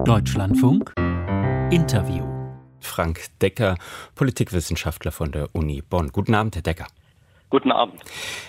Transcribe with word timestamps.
Deutschlandfunk 0.00 0.92
Interview. 1.70 2.24
Frank 2.80 3.20
Decker, 3.40 3.76
Politikwissenschaftler 4.16 5.12
von 5.12 5.30
der 5.30 5.54
Uni 5.54 5.82
Bonn. 5.88 6.08
Guten 6.08 6.34
Abend, 6.34 6.56
Herr 6.56 6.62
Decker. 6.62 6.86
Guten 7.50 7.70
Abend. 7.70 8.00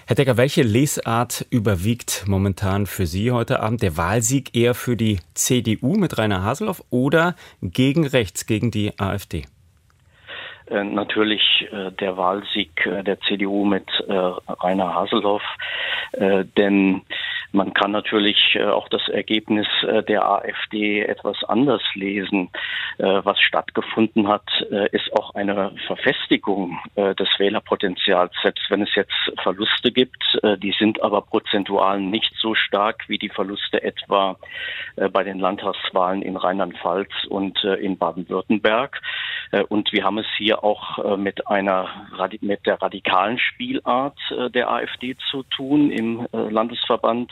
Herr 0.07 0.15
Decker, 0.15 0.37
welche 0.37 0.63
Lesart 0.63 1.45
überwiegt 1.51 2.23
momentan 2.27 2.87
für 2.87 3.05
Sie 3.05 3.31
heute 3.31 3.59
Abend? 3.59 3.83
Der 3.83 3.97
Wahlsieg 3.97 4.55
eher 4.55 4.73
für 4.73 4.97
die 4.97 5.19
CDU 5.35 5.95
mit 5.95 6.17
Rainer 6.17 6.43
Haseloff 6.43 6.83
oder 6.89 7.35
gegen 7.61 8.07
rechts, 8.07 8.47
gegen 8.47 8.71
die 8.71 8.97
AfD? 8.97 9.45
Äh, 10.67 10.83
natürlich 10.83 11.67
äh, 11.71 11.91
der 11.91 12.17
Wahlsieg 12.17 12.85
äh, 12.85 13.03
der 13.03 13.19
CDU 13.21 13.65
mit 13.65 13.87
äh, 14.07 14.13
Rainer 14.13 14.95
Haseloff, 14.95 15.43
äh, 16.13 16.45
denn 16.57 17.03
man 17.53 17.73
kann 17.73 17.91
natürlich 17.91 18.55
äh, 18.55 18.65
auch 18.65 18.89
das 18.89 19.07
Ergebnis 19.09 19.67
der 20.07 20.27
AfD 20.27 21.01
etwas 21.01 21.43
anders 21.45 21.81
lesen. 21.93 22.49
was 22.97 23.39
stattgefunden 23.39 24.27
hat, 24.27 24.47
ist 24.91 25.11
auch 25.13 25.35
eine 25.35 25.73
Verfestigung 25.87 26.79
des 26.95 27.27
Wählerpotenzials, 27.37 28.33
selbst 28.41 28.69
wenn 28.69 28.81
es 28.81 28.95
jetzt 28.95 29.13
Verluste 29.41 29.91
gibt. 29.91 30.23
die 30.57 30.73
sind 30.77 31.01
aber 31.01 31.21
prozentual 31.21 31.99
nicht 31.99 32.33
so 32.39 32.55
stark 32.55 33.03
wie 33.07 33.17
die 33.17 33.29
Verluste 33.29 33.83
etwa 33.83 34.37
bei 35.11 35.23
den 35.23 35.39
Landtagswahlen 35.39 36.21
in 36.21 36.37
Rheinland-Pfalz 36.37 37.11
und 37.29 37.63
in 37.63 37.97
Baden-Württemberg. 37.97 39.01
Und 39.69 39.91
wir 39.93 40.03
haben 40.03 40.17
es 40.17 40.25
hier 40.37 40.63
auch 40.63 41.17
mit 41.17 41.47
einer 41.47 42.07
mit 42.41 42.65
der 42.65 42.81
radikalen 42.81 43.37
Spielart 43.37 44.17
der 44.53 44.71
AfD 44.71 45.15
zu 45.29 45.43
tun 45.43 45.91
im 45.91 46.27
Landesverband 46.31 47.31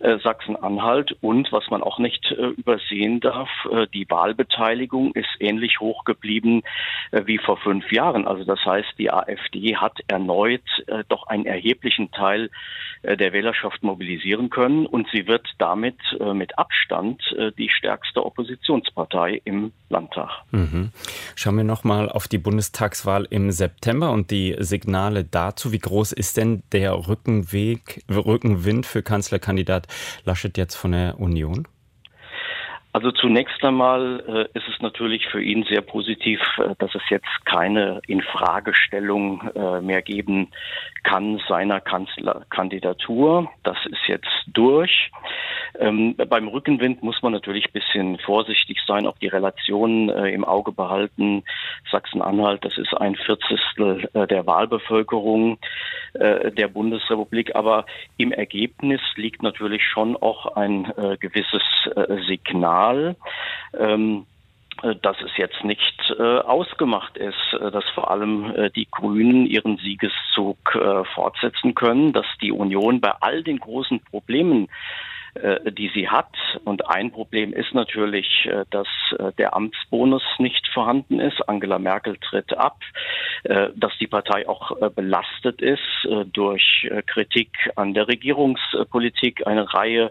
äh, 0.00 0.18
Sachsen-Anhalt. 0.18 1.16
Und 1.20 1.52
was 1.52 1.68
man 1.70 1.82
auch 1.82 1.98
nicht 1.98 2.30
äh, 2.32 2.46
übersehen 2.46 3.20
darf, 3.20 3.50
äh, 3.70 3.86
die 3.92 4.08
Wahlbeteiligung 4.08 5.12
ist 5.12 5.28
ähnlich 5.40 5.80
hoch 5.80 6.04
geblieben 6.04 6.62
äh, 7.10 7.26
wie 7.26 7.38
vor 7.38 7.58
fünf 7.58 7.92
Jahren. 7.92 8.26
Also 8.26 8.44
das 8.44 8.64
heißt, 8.64 8.94
die 8.98 9.10
AfD 9.10 9.76
hat 9.76 9.98
erneut 10.08 10.62
äh, 10.86 11.04
doch 11.08 11.26
einen 11.26 11.44
erheblichen 11.44 12.10
Teil 12.12 12.50
äh, 13.02 13.16
der 13.16 13.32
Wählerschaft 13.32 13.82
mobilisieren 13.82 14.48
können 14.48 14.86
und 14.86 15.08
sie 15.12 15.26
wird 15.26 15.46
damit 15.58 15.98
mit 16.34 16.58
Abstand 16.58 17.22
die 17.58 17.68
stärkste 17.68 18.24
Oppositionspartei 18.24 19.40
im 19.44 19.72
Landtag. 19.90 20.30
Mhm. 20.52 20.90
Schauen 21.34 21.56
wir 21.56 21.64
noch 21.64 21.84
mal 21.84 22.08
auf 22.08 22.28
die 22.28 22.38
Bundestagswahl 22.38 23.26
im 23.28 23.50
September 23.50 24.12
und 24.12 24.30
die 24.30 24.56
Signale 24.58 25.24
dazu. 25.24 25.72
Wie 25.72 25.78
groß 25.78 26.12
ist 26.12 26.36
denn 26.36 26.62
der 26.72 27.08
Rückenweg, 27.08 28.04
Rückenwind 28.08 28.86
für 28.86 29.02
Kanzlerkandidat 29.02 29.88
Laschet 30.24 30.56
jetzt 30.56 30.76
von 30.76 30.92
der 30.92 31.20
Union? 31.20 31.66
Also 32.92 33.12
zunächst 33.12 33.62
einmal 33.62 34.48
äh, 34.54 34.58
ist 34.58 34.66
es 34.68 34.80
natürlich 34.80 35.26
für 35.28 35.40
ihn 35.40 35.64
sehr 35.64 35.80
positiv, 35.80 36.40
äh, 36.58 36.74
dass 36.78 36.92
es 36.94 37.02
jetzt 37.08 37.28
keine 37.44 38.00
Infragestellung 38.08 39.48
äh, 39.54 39.80
mehr 39.80 40.02
geben 40.02 40.48
kann 41.04 41.40
seiner 41.48 41.80
Kanzlerkandidatur. 41.80 43.48
Das 43.62 43.76
ist 43.86 44.06
jetzt 44.08 44.28
durch. 44.48 45.10
Ähm, 45.78 46.16
beim 46.16 46.48
Rückenwind 46.48 47.02
muss 47.02 47.22
man 47.22 47.32
natürlich 47.32 47.66
ein 47.66 47.72
bisschen 47.72 48.18
vorsichtig 48.18 48.78
sein, 48.86 49.06
auch 49.06 49.16
die 49.18 49.28
Relationen 49.28 50.08
äh, 50.08 50.30
im 50.30 50.44
Auge 50.44 50.72
behalten. 50.72 51.44
Sachsen-Anhalt, 51.90 52.64
das 52.64 52.76
ist 52.76 52.92
ein 52.94 53.14
Vierzigstel 53.14 54.08
äh, 54.14 54.26
der 54.26 54.46
Wahlbevölkerung 54.46 55.58
äh, 56.14 56.50
der 56.50 56.68
Bundesrepublik. 56.68 57.54
Aber 57.54 57.86
im 58.16 58.32
Ergebnis 58.32 59.00
liegt 59.14 59.42
natürlich 59.42 59.84
schon 59.84 60.16
auch 60.16 60.56
ein 60.56 60.92
gewisses 61.20 61.62
äh, 61.94 62.22
Signal. 62.80 63.16
Ähm, 63.78 64.26
äh, 64.82 64.94
dass 65.02 65.16
es 65.20 65.36
jetzt 65.36 65.62
nicht 65.64 66.14
äh, 66.18 66.38
ausgemacht 66.38 67.16
ist, 67.16 67.34
äh, 67.52 67.70
dass 67.70 67.84
vor 67.94 68.10
allem 68.10 68.54
äh, 68.54 68.70
die 68.70 68.88
Grünen 68.90 69.46
ihren 69.46 69.76
Siegeszug 69.78 70.74
äh, 70.74 71.04
fortsetzen 71.14 71.74
können, 71.74 72.12
dass 72.12 72.26
die 72.40 72.52
Union 72.52 73.00
bei 73.00 73.12
all 73.20 73.42
den 73.42 73.58
großen 73.58 74.00
Problemen 74.00 74.68
die 75.70 75.90
sie 75.94 76.08
hat. 76.08 76.34
Und 76.64 76.88
ein 76.88 77.10
Problem 77.10 77.52
ist 77.52 77.74
natürlich, 77.74 78.46
äh, 78.46 78.64
dass 78.70 78.86
äh, 79.18 79.32
der 79.38 79.54
Amtsbonus 79.54 80.22
nicht 80.38 80.66
vorhanden 80.72 81.20
ist. 81.20 81.48
Angela 81.48 81.78
Merkel 81.78 82.16
tritt 82.18 82.56
ab, 82.56 82.78
dass 83.42 83.92
die 83.98 84.06
Partei 84.06 84.46
auch 84.46 84.76
belastet 84.90 85.62
ist 85.62 85.80
durch 86.32 86.88
Kritik 87.06 87.50
an 87.74 87.94
der 87.94 88.06
Regierungspolitik, 88.06 89.46
eine 89.46 89.72
Reihe 89.72 90.10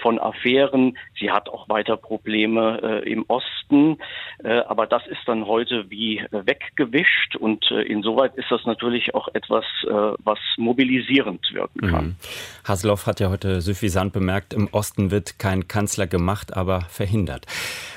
von 0.00 0.20
Affären. 0.20 0.96
Sie 1.18 1.32
hat 1.32 1.48
auch 1.48 1.68
weiter 1.68 1.96
Probleme 1.96 3.02
im 3.04 3.24
Osten. 3.26 3.98
Aber 4.68 4.86
das 4.86 5.04
ist 5.08 5.20
dann 5.26 5.46
heute 5.46 5.90
wie 5.90 6.24
weggewischt. 6.30 7.34
Und 7.34 7.68
insoweit 7.70 8.36
ist 8.36 8.50
das 8.50 8.64
natürlich 8.64 9.14
auch 9.14 9.28
etwas, 9.34 9.64
was 9.82 10.38
mobilisierend 10.56 11.44
wirken 11.52 11.80
kann. 11.90 12.04
Mhm. 12.04 12.16
Hasloff 12.64 13.06
hat 13.06 13.18
ja 13.18 13.30
heute 13.30 13.60
suffisant 13.60 14.12
bemerkt, 14.12 14.35
bemerkt, 14.36 14.54
im 14.54 14.68
Osten 14.72 15.10
wird 15.10 15.38
kein 15.38 15.66
Kanzler 15.66 16.06
gemacht, 16.06 16.54
aber 16.54 16.82
verhindert. 16.82 17.46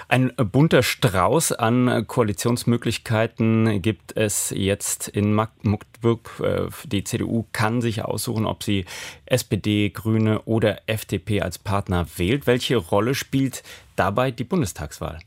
Ein 0.07 0.31
bunter 0.37 0.83
Strauß 0.83 1.51
an 1.51 2.07
Koalitionsmöglichkeiten 2.07 3.81
gibt 3.81 4.15
es 4.15 4.51
jetzt 4.55 5.07
in 5.07 5.33
Magdeburg. 5.33 6.31
Äh, 6.41 6.67
die 6.85 7.03
CDU 7.03 7.45
kann 7.51 7.81
sich 7.81 8.03
aussuchen, 8.03 8.45
ob 8.45 8.63
sie 8.63 8.85
SPD, 9.25 9.89
Grüne 9.89 10.41
oder 10.43 10.81
FDP 10.87 11.41
als 11.41 11.59
Partner 11.59 12.07
wählt. 12.17 12.47
Welche 12.47 12.77
Rolle 12.77 13.13
spielt 13.13 13.63
dabei 13.95 14.31
die 14.31 14.45
Bundestagswahl? 14.45 15.19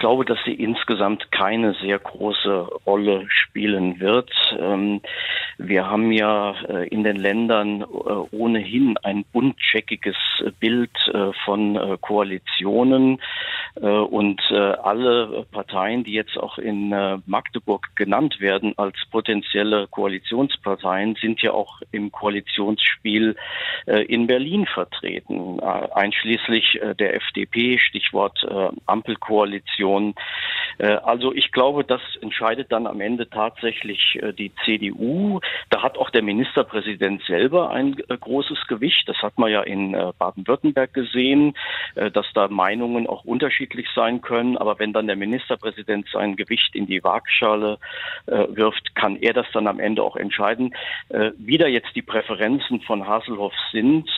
Ich 0.00 0.02
glaube, 0.02 0.24
dass 0.24 0.38
sie 0.46 0.54
insgesamt 0.54 1.30
keine 1.30 1.74
sehr 1.74 1.98
große 1.98 2.70
Rolle 2.86 3.26
spielen 3.28 4.00
wird. 4.00 4.30
Ähm, 4.58 5.02
wir 5.58 5.90
haben 5.90 6.10
ja 6.10 6.54
äh, 6.70 6.88
in 6.88 7.04
den 7.04 7.16
Ländern 7.16 7.82
äh, 7.82 7.84
ohnehin 7.84 8.96
ein 9.02 9.26
buntcheckiges 9.30 10.16
Bild 10.58 10.96
äh, 11.12 11.34
von 11.44 11.98
Koalitionen 12.00 13.20
und 13.74 14.40
alle 14.50 15.46
Parteien, 15.52 16.04
die 16.04 16.12
jetzt 16.12 16.36
auch 16.36 16.58
in 16.58 16.90
Magdeburg 17.26 17.88
genannt 17.94 18.40
werden 18.40 18.74
als 18.76 18.96
potenzielle 19.10 19.86
Koalitionsparteien, 19.88 21.16
sind 21.20 21.40
ja 21.42 21.52
auch 21.52 21.80
im 21.92 22.10
Koalitionsspiel 22.10 23.36
in 23.86 24.26
Berlin 24.26 24.66
vertreten, 24.66 25.60
einschließlich 25.60 26.80
der 26.98 27.14
FDP, 27.14 27.78
Stichwort 27.78 28.44
Ampelkoalition. 28.86 30.14
Also 30.80 31.34
ich 31.34 31.52
glaube, 31.52 31.84
das 31.84 32.00
entscheidet 32.20 32.72
dann 32.72 32.86
am 32.86 33.00
Ende 33.00 33.28
tatsächlich 33.28 34.18
die 34.38 34.52
CDU. 34.64 35.40
Da 35.68 35.82
hat 35.82 35.98
auch 35.98 36.10
der 36.10 36.22
Ministerpräsident 36.22 37.22
selber 37.24 37.70
ein 37.70 37.96
äh, 38.08 38.16
großes 38.16 38.66
Gewicht. 38.66 39.08
Das 39.08 39.16
hat 39.18 39.38
man 39.38 39.50
ja 39.50 39.62
in 39.62 39.94
äh, 39.94 40.12
Baden-Württemberg 40.18 40.92
gesehen, 40.92 41.54
äh, 41.94 42.10
dass 42.10 42.26
da 42.34 42.48
Meinungen 42.48 43.06
auch 43.06 43.24
unterschiedlich 43.24 43.88
sein 43.94 44.20
können. 44.20 44.56
Aber 44.56 44.78
wenn 44.78 44.92
dann 44.92 45.06
der 45.06 45.16
Ministerpräsident 45.16 46.08
sein 46.12 46.36
Gewicht 46.36 46.74
in 46.74 46.86
die 46.86 47.02
Waagschale 47.02 47.78
wirft, 48.26 48.94
kann 48.94 49.16
er 49.16 49.32
das 49.32 49.46
dann 49.52 49.66
am 49.66 49.80
Ende 49.80 50.02
auch 50.02 50.16
entscheiden. 50.16 50.74
Wie 51.08 51.58
da 51.58 51.66
jetzt 51.66 51.94
die 51.94 52.02
Präferenzen 52.02 52.80
von 52.82 53.06
Haselhoff 53.06 53.54
sind, 53.72 54.08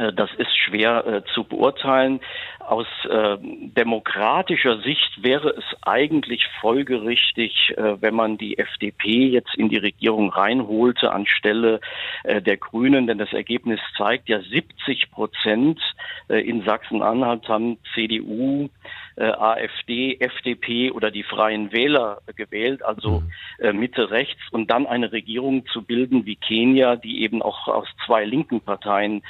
äh, 0.00 0.12
das 0.12 0.30
ist 0.38 0.56
schwer 0.56 1.06
äh, 1.06 1.22
zu 1.34 1.44
beurteilen. 1.44 2.20
Aus 2.70 2.86
äh, 3.08 3.36
demokratischer 3.40 4.78
Sicht 4.82 5.24
wäre 5.24 5.50
es 5.50 5.64
eigentlich 5.82 6.46
folgerichtig, 6.60 7.74
äh, 7.76 8.00
wenn 8.00 8.14
man 8.14 8.38
die 8.38 8.58
FDP 8.58 9.26
jetzt 9.26 9.54
in 9.56 9.68
die 9.68 9.76
Regierung 9.76 10.30
reinholte 10.30 11.10
anstelle 11.10 11.80
äh, 12.22 12.40
der 12.40 12.58
Grünen, 12.58 13.08
denn 13.08 13.18
das 13.18 13.32
Ergebnis 13.32 13.80
zeigt 13.96 14.28
ja 14.28 14.40
70 14.40 15.10
Prozent 15.10 15.80
äh, 16.28 16.40
in 16.48 16.62
Sachsen-Anhalt 16.64 17.48
haben 17.48 17.78
CDU, 17.92 18.68
AfD, 19.16 20.16
FDP 20.18 20.92
oder 20.92 21.10
die 21.10 21.24
Freien 21.24 21.72
Wähler 21.72 22.22
gewählt, 22.36 22.82
also 22.82 23.22
mhm. 23.58 23.78
Mitte 23.78 24.10
rechts, 24.10 24.40
und 24.50 24.70
dann 24.70 24.86
eine 24.86 25.12
Regierung 25.12 25.66
zu 25.66 25.82
bilden 25.82 26.24
wie 26.24 26.36
Kenia, 26.36 26.96
die 26.96 27.22
eben 27.22 27.42
auch 27.42 27.68
aus 27.68 27.88
zwei 28.06 28.24
linken 28.24 28.62
Parteien 28.62 29.22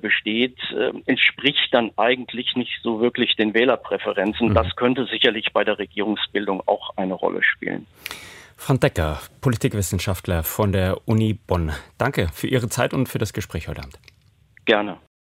besteht 0.00 0.46
besteht, 0.46 0.58
äh, 0.72 0.92
entspricht 1.06 1.68
dann 1.72 1.90
eigentlich 1.96 2.54
nicht 2.56 2.82
so 2.86 3.00
wirklich 3.00 3.34
den 3.34 3.52
Wählerpräferenzen. 3.52 4.50
Mhm. 4.50 4.54
Das 4.54 4.74
könnte 4.76 5.06
sicherlich 5.06 5.52
bei 5.52 5.64
der 5.64 5.78
Regierungsbildung 5.78 6.62
auch 6.66 6.96
eine 6.96 7.14
Rolle 7.14 7.42
spielen. 7.42 7.86
Frank 8.56 8.80
Decker, 8.80 9.20
Politikwissenschaftler 9.42 10.42
von 10.44 10.72
der 10.72 10.96
Uni 11.06 11.34
Bonn. 11.34 11.72
Danke 11.98 12.28
für 12.32 12.46
Ihre 12.46 12.68
Zeit 12.68 12.94
und 12.94 13.08
für 13.08 13.18
das 13.18 13.32
Gespräch 13.32 13.68
heute 13.68 13.82
Abend. 13.82 13.98
Gerne. 14.64 14.98